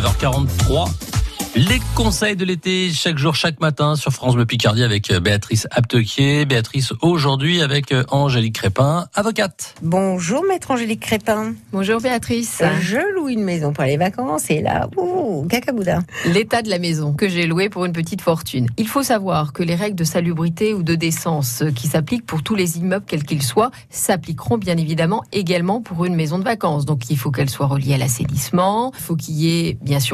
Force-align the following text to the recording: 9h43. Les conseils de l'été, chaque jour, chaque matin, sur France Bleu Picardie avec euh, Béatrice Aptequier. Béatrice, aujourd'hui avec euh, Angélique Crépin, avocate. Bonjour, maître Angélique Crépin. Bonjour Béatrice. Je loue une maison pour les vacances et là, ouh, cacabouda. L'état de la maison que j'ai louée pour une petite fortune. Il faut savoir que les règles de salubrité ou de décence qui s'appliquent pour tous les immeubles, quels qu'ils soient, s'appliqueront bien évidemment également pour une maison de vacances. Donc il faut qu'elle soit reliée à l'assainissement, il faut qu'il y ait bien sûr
9h43. 0.00 1.03
Les 1.56 1.80
conseils 1.94 2.34
de 2.34 2.44
l'été, 2.44 2.90
chaque 2.92 3.16
jour, 3.16 3.36
chaque 3.36 3.60
matin, 3.60 3.94
sur 3.94 4.10
France 4.10 4.34
Bleu 4.34 4.44
Picardie 4.44 4.82
avec 4.82 5.12
euh, 5.12 5.20
Béatrice 5.20 5.68
Aptequier. 5.70 6.46
Béatrice, 6.46 6.92
aujourd'hui 7.00 7.62
avec 7.62 7.92
euh, 7.92 8.02
Angélique 8.10 8.56
Crépin, 8.56 9.06
avocate. 9.14 9.76
Bonjour, 9.80 10.42
maître 10.48 10.72
Angélique 10.72 10.98
Crépin. 10.98 11.54
Bonjour 11.70 12.00
Béatrice. 12.00 12.60
Je 12.80 12.98
loue 13.14 13.28
une 13.28 13.44
maison 13.44 13.72
pour 13.72 13.84
les 13.84 13.96
vacances 13.96 14.50
et 14.50 14.62
là, 14.62 14.88
ouh, 14.96 15.46
cacabouda. 15.48 16.00
L'état 16.24 16.60
de 16.60 16.68
la 16.68 16.80
maison 16.80 17.12
que 17.12 17.28
j'ai 17.28 17.46
louée 17.46 17.68
pour 17.68 17.84
une 17.84 17.92
petite 17.92 18.20
fortune. 18.20 18.66
Il 18.76 18.88
faut 18.88 19.04
savoir 19.04 19.52
que 19.52 19.62
les 19.62 19.76
règles 19.76 19.96
de 19.96 20.02
salubrité 20.02 20.74
ou 20.74 20.82
de 20.82 20.96
décence 20.96 21.62
qui 21.76 21.86
s'appliquent 21.86 22.26
pour 22.26 22.42
tous 22.42 22.56
les 22.56 22.78
immeubles, 22.78 23.04
quels 23.06 23.22
qu'ils 23.22 23.44
soient, 23.44 23.70
s'appliqueront 23.90 24.58
bien 24.58 24.76
évidemment 24.76 25.22
également 25.30 25.80
pour 25.80 26.04
une 26.04 26.16
maison 26.16 26.40
de 26.40 26.44
vacances. 26.44 26.84
Donc 26.84 27.10
il 27.10 27.16
faut 27.16 27.30
qu'elle 27.30 27.48
soit 27.50 27.66
reliée 27.66 27.94
à 27.94 27.98
l'assainissement, 27.98 28.90
il 28.98 29.02
faut 29.02 29.14
qu'il 29.14 29.34
y 29.34 29.68
ait 29.68 29.78
bien 29.80 30.00
sûr 30.00 30.04